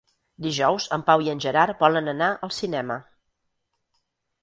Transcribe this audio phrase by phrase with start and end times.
[0.45, 3.01] Dijous en Pau i en Gerard volen anar al cinema.